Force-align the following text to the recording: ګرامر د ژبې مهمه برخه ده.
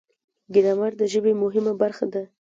ګرامر 0.53 0.91
د 0.97 1.01
ژبې 1.11 1.33
مهمه 1.43 1.73
برخه 1.81 2.05
ده. 2.13 2.23